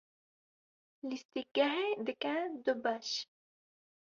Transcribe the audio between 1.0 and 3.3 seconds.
Lîstikgehê dike du beş.